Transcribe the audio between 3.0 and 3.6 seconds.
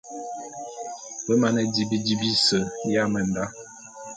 menda.